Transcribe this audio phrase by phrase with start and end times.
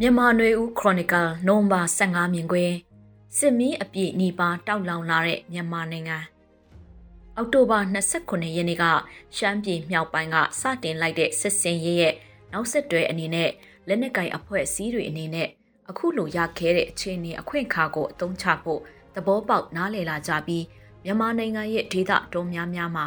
[0.00, 2.76] မြန်မာနွေဦးခရိုနီကယ်နိုဝင်ဘာ15မြင်ကွင်း
[3.38, 6.18] စစ်မီးအပြည့်နီပါတောက်လောင်လာတဲ့မြန်မာနိုင်ငံ
[7.36, 8.84] အောက်တိုဘာ29ရက်နေ့က
[9.36, 12.14] ရှမ်းပြည်မြောက်ပိုင်းကစတင်လိုက်တဲ့စစ်စင်ရေးရဲ့
[12.52, 13.50] နောက်ဆက်တွဲအနေနဲ့
[13.88, 15.48] လက်နက်ကင်အဖွဲ့အစည်းတွေအနေနဲ့
[15.90, 18.80] အခုလိုရခဲတဲ့အခြေအနေအခွင့်အခါကိုအသုံးချဖို့
[19.14, 20.64] သဘောပေါက်နားလည်လာကြပြီး
[21.04, 23.06] မြန်မာနိုင်ငံရဲ့ဒေသတုံးများများမှာ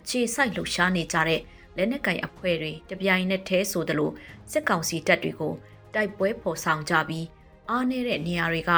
[0.00, 1.40] အခြေစိုက်လှုပ်ရှားနေကြတဲ့
[1.76, 4.10] လက်နက်ကင်အဖွဲ့တွေတပြိုင်နက်တည်းဆိုသလို
[4.52, 5.54] စစ်ကောင်စီတပ်တွေကို
[5.94, 7.26] တိုက်ပွဲဖော်ဆောင်ကြပြီး
[7.70, 8.70] အားနည်းတဲ့နေရာတွေက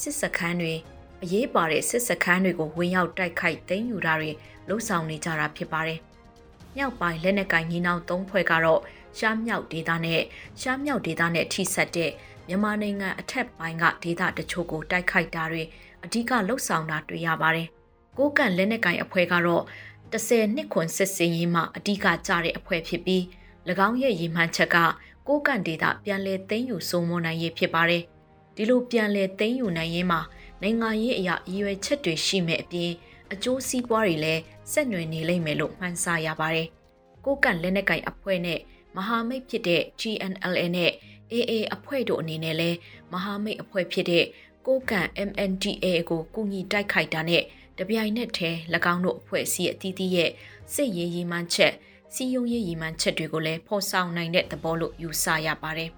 [0.00, 0.74] စစ်စခန်းတွေ
[1.22, 4.30] အရေးပါတဲ့စစ်စခန်းတွေကိုဝင်ရောက်တိုက်ခိုက်သိမ်းယူတာတွေ
[4.68, 5.98] လှုပ်ဆောင်နေကြတာဖြစ်ပါတယ်။
[6.76, 8.80] မြောက်ပိုင်းလက်နက်ကင်ညီနောင်သုံးဖွဲ့ကတော့
[9.18, 10.22] ရှားမြောက်ဒေသနဲ့
[10.60, 12.10] ရှားမြောက်ဒေသနဲ့ထိစပ်တဲ့
[12.48, 15.62] မြန်မာနိုင်ငံအထက်ပိုင်းကဒေသတချို့ကိုတိုက်ခိုက်တာတွေ
[16.04, 17.68] အဓိကလှုပ်ဆောင်တာတွေ့ရပါတယ်။
[18.18, 19.64] ကိုကန့်လက်နက်ကင်အဖွဲ့ကတော့
[20.12, 23.22] 10နှစ်ခွန်စစ်စင်ရေးမှာအဓိကကြတဲ့အဖွဲ့ဖြစ်ပြီး၎
[23.88, 24.76] င်းရဲ့ရည်မှန်းချက်က
[25.32, 28.02] ကိုကန့်ဒေတာပြန်လည်သိမ်းယူစိုးမိုးနိုင်ရေးဖြစ်ပါတယ်။
[28.56, 30.20] ဒီလိုပြန်လည်သိမ်းယူနိုင်ရေးမှာ
[30.62, 32.90] နိုင်ငံရေးအရာရည်ရွယ်ချက်တွေရှိမဲ့အပြင်
[33.32, 36.68] အကျိုးစီးပွားတွေလည်းဆက်နွယ်နေလိမ့်မယ်လို့မှန်းဆရပါတယ်။
[37.24, 38.58] ကိုကန့်လက်နက်ကင်အဖွဲ့နဲ့
[38.96, 40.92] မဟာမိတ်ဖြစ်တဲ့ GNLA နဲ့
[41.32, 42.76] AA အဖွဲ့တို့အနေနဲ့လည်း
[43.12, 44.24] မဟာမိတ်အဖွဲ့ဖြစ်တဲ့
[44.66, 47.42] ကိုကန့် MNDA ကိုကူညီတိုက်ခိုက်တာနဲ့
[47.78, 48.58] တပြိုင်နက်တည်း၎
[48.92, 50.30] င်းတို့အဖွဲ့အစည်းအသီးသီးရဲ့
[50.72, 51.74] စစ်ရေးရည်မှန်းချက်
[52.14, 55.90] စီယုံရေးရည်မှန်းချက်တွေကိုလည်းဖော်ဆောင်နိုင်တဲ့သဘောလို့ယူဆရပါတယ်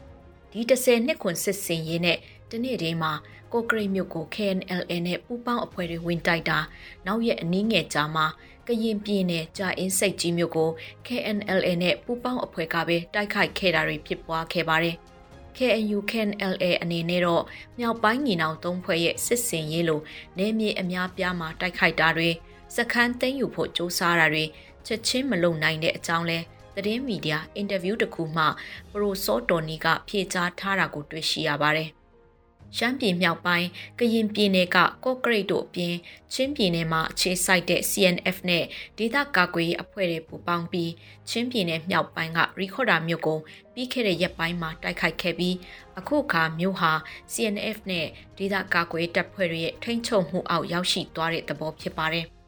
[0.52, 2.18] ။ဒီ30နှစ်ခွန်စစ်စင်ရေးနဲ့
[2.50, 3.12] တနေ့တည်းမှာ
[3.52, 6.58] ကိုကရိတ်မြို့ကို KNLA နဲ့ပူးပေါင်းအဖွဲ့တွေဝင်တိုက်တာ
[7.06, 8.26] နောက်ရက်အနည်းငယ်ကြာမှာ
[8.66, 10.70] ကရင်ပြည်နယ်ကြာအင်းစိတ်ကြီးမြို့ကို
[11.06, 14.96] KNLA နဲ့ပူးပေါင်းအဖွဲ့ကပဲတိုက်ခိုက်ခဲ့တာတွေဖြစ်ပွားခဲ့ပါတယ်။
[15.56, 17.44] KNU KNLA အနေနဲ့တော့
[17.78, 20.00] မြောက်ပိုင်းညီနောင်သုံးဖွဲ့ရဲ့စစ်စင်ရေးလို
[20.38, 22.30] နေမြေအများပြားမှာတိုက်ခိုက်တာတွေ
[22.76, 24.44] စခန်းသိမ်းယူဖို့စ조사တာတွေ
[24.86, 26.38] ချက်ချင်းမလုံနိုင်တဲ့အကြောင်းလဲ
[26.74, 28.44] သတင်းမီဒီယာအင်တာဗျူးတစ်ခုမှ
[28.90, 31.90] ပရိုစောတော်နီကဖြေကြားထားတာကိုတွေ့ရှိရပါတယ်။
[32.76, 35.94] ရှမ်းပြည်မြောက်ပိုင်းကရင်ပြည်နယ်ကကော့ကရိတ်တို့အပြင်
[36.32, 38.64] ချင်းပြည်နယ်မှာအခြေစိုက်တဲ့ CNF နဲ့
[38.98, 40.92] ဒေသကာကွယ်ရေးအဖွဲ့တွေပူးပေါင်းပြီး
[41.30, 43.38] ချင်းပြည်နယ်မြောက်ပိုင်းကရီခေါ်ဒါမြို့ကို
[43.74, 45.56] ပြီးခဲ့တဲ့ရက်ပိုင်းမှာတိုက်ခိုက်ခဲ့ပြီး
[45.98, 46.92] အခုအခါမြို့ဟာ
[47.32, 48.06] CNF နဲ့
[48.38, 52.26] ဒေသကာကွယ်တပ်ဖွဲ့တွေရဲ့ထိန်းချုပ်မှုအောက်ရောက်ရှိသွားတဲ့သဘောဖြစ်ပါတယ်။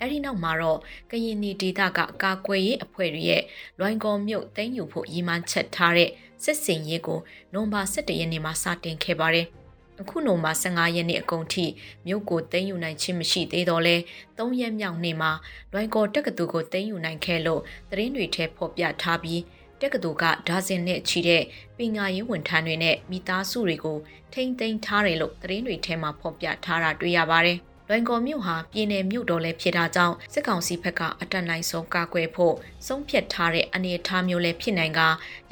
[0.00, 0.78] အဲဒီနောက်မှာတော့
[1.10, 3.42] ကရင်နီဒေသကကာကွယ်ရေးအဖွဲ့တွေရဲ့
[3.78, 6.10] လွိုင်ကော်မြို့သိမ်းယူဖို့ရည်မှန်းချက်ထားတဲ့
[6.44, 7.20] စစ်စင်ရေးကို
[7.52, 9.46] နိုဝင်ဘာ17ရက်နေ့မှာစတင်ခဲ့ပါတယ်။
[10.00, 11.64] အခုနိုဝင်ဘာ15ရက်နေ့အကုန်ထိ
[12.06, 13.96] မြို့ကိုသိမ်းယူနိုင်ခြင်းမရှိသေးတော့လဲ
[14.38, 15.32] ၃ရက်မြောက်နေ့မှာ
[15.72, 19.42] လွိုင်ကော်တက္ကသိုလ်ကိုသိမ်းယူနိုင်ခဲ့လို့သတင်းတွေထဲဖော်ပြထားပြီး
[19.80, 21.42] တက္ကသိုလ်ကဒါဇင်နဲ့ချီတဲ့
[21.76, 23.98] ပညာရေးဝန်ထမ်းတွေနဲ့မိသားစုတွေကို
[24.32, 27.60] ထိမ့်သိမ်းထားတယ်လို့သတင်းတွေထဲမှာဖော်ပြထားတာတွေ့ရပါတယ်။
[27.92, 32.54] လွိုင်ကော်မြို့ဟာပြည်내မြို့တော်လည်းဖြစ်တာကြောင့်စစ်ကောင်စီဘက်ကအတန်နိုင်ဆုံးကာကွယ်ဖို့
[32.86, 35.00] ဆုံးဖြတ်ထားတဲ့အနေအထားမျိုးလည်းဖြစ်နိုင်က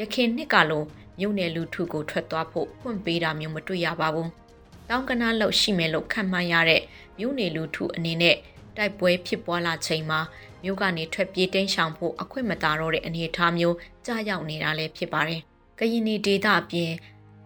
[0.00, 0.84] ရခင်နှစ်ကလို
[1.18, 4.28] မြို့နယ်လူထုကိုထွက်သွားဖို့ဖွင့်ပေးတာမျိုးမတွေ့ရပါဘူး။
[4.88, 6.82] တောင်ကနာလောက်ရှိမယ်လို့ခံမှန်းရတဲ့
[7.18, 8.36] မြို့နယ်လူထုအနေနဲ့
[8.76, 10.20] တိုက်ပွဲဖြစ်ပွားလာချိန်မှာ
[10.62, 13.76] မြို့ကနေထွက်ပြေးတိမ်းရှောင်ဖို့အခွင့်မသာတော့တဲ့အနေအထားမျိုး
[14.06, 15.40] ကြားရောက်နေတာလည်းဖြစ်ပါတယ်။
[15.78, 16.90] ကရင်နီဒေသအပြင်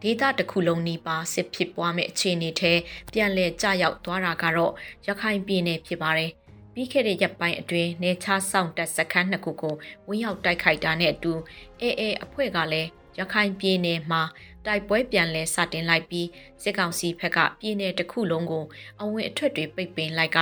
[0.03, 2.73] ဒေသတစ်ခုလုံးနီးပါးစစ်ဖြစ်ပွားမဲ့အခြေအနေထဲ
[3.13, 4.73] ပြန်လည်ကျရောက်သွားတာကတော့
[5.07, 6.31] ရခိုင်ပြည်နယ်ဖြစ်ပါတယ်။
[6.75, 9.75] ပြီးခဲ့တဲ့ရက်ပိုင်းအတွင်းနေချဆောင်တပ်စခန်းနှစ်ခုကို
[10.09, 11.33] ဝင်းရောက်တိုက်ခိုက်တာနဲ့အတူ
[11.81, 14.23] အေအေအဖွဲ့ကလည်းရခိုင်ပြည်နယ်မှာ
[14.67, 16.29] တိုက်ပွဲပြန်လည်စတင်လိုက်ပြီး
[16.63, 18.65] စစ်ကောင်စီဘက်ကပြည်နယ်တစ်ခုလုံးကို
[19.01, 20.39] အဝင်အထွက်တွေပိတ်ပင်လိုက်က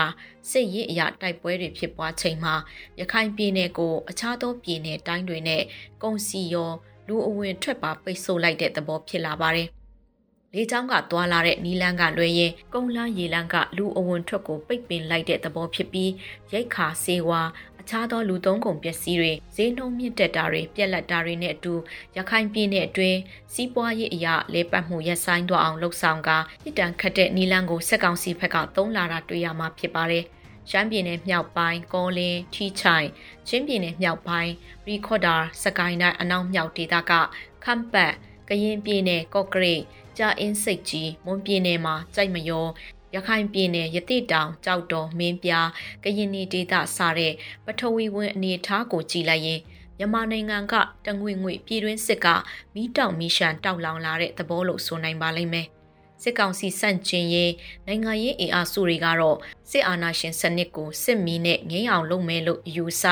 [0.51, 2.55] စစ်ရေးအရာတိုက်ပွဲတွေဖြစ်ပွားချိန်မှာ
[3.01, 5.63] ရခိုင်ပြည်နယ်ကိုအခြားသောပြည်နယ်တိုင်းတွေနဲ့
[6.03, 6.73] ကုန်စီရော
[7.11, 9.69] လူအဝင်ထွက်ပါပိတ်ဆို့လိုက်တဲ့သဘောဖြစ်လာပါတယ်။
[10.55, 16.13] လေကြောင်းကသွာလာတဲ့နီလန်းကလွှဲရင်ကုန်းလန်းရေလန်းကလူအဝင်ထွက်ကိုပိတ်ပင်လိုက်တဲ့သဘောဖြစ်ပြီး
[16.53, 17.41] ရိတ်ခါစေဝါ
[17.81, 21.75] အခြားသောလူသုံးကုန်ပစ္စည်းတွေဈေးနှုန်းမြင့်တက်တာတွေပြက်လက်တာတွေနဲ့အတူ
[22.17, 23.19] ရခိုင်ပြည်နယ်အတွင်း
[23.53, 26.31] စီးပွားရေးအရာလဲပတ်မှုရပ်ဆိုင်းသွားအောင်လှုပ်ဆောင်က
[26.63, 30.25] ပြည်တံခတ်တဲ့နီလန်းကိုစက်ကောင်စီဘက်ကသုံးလာတာတွေ့ရမှာဖြစ်ပါတယ်။
[30.69, 33.09] ရှမ်းပြည်နယ်မြောက်ပိုင်းကောလင်းထီချိုင်
[33.49, 34.53] ချင်းပြည်နယ်မြောက်ပိုင်း
[34.87, 37.13] ရီခေါ်ဒါစကိုင်းတိုင်းအနောက်မြောက်ဒေသက
[37.65, 38.13] ခမ်ပတ်
[38.49, 39.83] ကရင်ပြည်နယ်ကော့ကရိတ်
[40.19, 42.67] ကြာအင်းစိတ်ကြီးမွန်ပြည်နယ်မှာကြိုက်မယော
[43.15, 45.69] ရခိုင်ပြည်နယ်ရတိတောင်ကြောက်တော်မင်းပြား
[46.05, 47.33] ကရင်နီဒေသစတဲ့
[47.65, 49.61] ပထဝီဝင်အနေထားကိုကြည်လိုက်ရင်
[49.99, 50.75] မြန်မာနိုင်ငံက
[51.07, 52.27] တငွေငွေပြည်တွင်းစစ်က
[52.75, 55.69] မီးတောင်မီးရှန်တောက်လောင်လာတဲ့သဘောလို့ဆိုနိုင်ပါလိမ့်မယ်။
[56.23, 57.53] စစ်ကောင်စီစန့်ကျင်ရေး
[57.87, 59.39] နိုင်ငံရေးအင်အားစုတွေကတော့
[59.71, 63.05] စစ်အာဏာရှင်စနစ်ကိုစစ်မီးနဲ့ငြိမ်းအောင်လုပ်မယ်လို့ယူဆ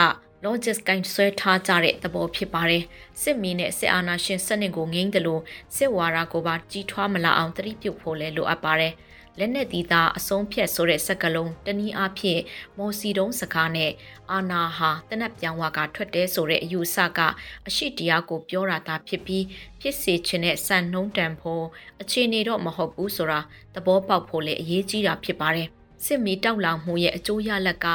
[0.44, 2.84] logic ကိုင်းဆွဲထားကြတဲ့သဘောဖြစ်ပါတယ်
[3.22, 5.42] စစ်မီးနဲ့စစ်အာဏာရှင်စနစ်ကိုငြိမ်းတယ်လို့
[5.76, 8.92] စစ်ဝါဒကိုပါကြီးထွားမလာအောင်တတိပြုတ်ဖို့လဲလိုအပ်ပါတယ်
[9.38, 12.40] လက်နက်သီးသားအဆုံးဖြတ်ဆိုတဲ့စကားလုံးတနည်းအားဖြင့်
[12.78, 13.92] မော်စီတုံးစကားနဲ့
[14.32, 17.20] အာနာဟာတနက်ပြောင်ဝါကထွက်တဲ့ဆိုတဲ့အယူဆက
[17.66, 19.44] အရှိတရားကိုပြောတာသာဖြစ်ပြီး
[19.80, 21.64] ဖြစ်စေခြင်းနဲ့စံနှုံးတန်ဖို့
[22.00, 23.40] အခြေအနေတော့မဟုတ်ဘူးဆိုတာ
[23.74, 25.68] သဘောပေါက်ဖို့လည်းအရေးကြီးတာဖြစ်ပါတယ်
[26.04, 27.86] စစ်မီတောက်လောင်မှုရဲ့အကျိုးရလက်က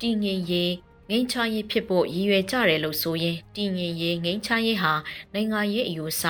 [0.00, 0.72] တည်ငြိမ်ရေး
[1.14, 4.92] ငိမ့်ချရေးဖြစ်ဖို့ရည်ရွယ်ကြတယ်လို့ဆိုရင်တည်ငြိမ်ရေးငိမ့်ချရေးဟာ
[5.34, 6.22] နိုင်ငံရေးအယူဆ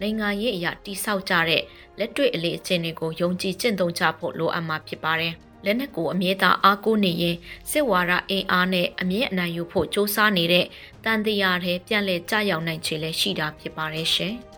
[0.00, 1.62] နိုင်ငံရေးအရာတိဆောက်ကြတဲ့
[1.98, 5.34] လက်တွေ့အလေးအကျင့်တွေကိုယုံကြည်ကျင့်သုံးကြဖို့လိုအပ်မှာဖြစ်ပါတယ်။
[5.64, 7.36] လက်နက်ကိုအမြဲတမ်းအားကိုးနေရင်
[7.70, 10.66] စစ်ဝါဒအင်အားနဲ့အမြင့်အနိုင်ယူဖို့စ조사နေတဲ့
[11.04, 14.36] တန်တရားတွေပြန်လည်ကြရောက်နိုင်ခြေလည်းရှိတာဖြစ်ပါတယ်ရှင်။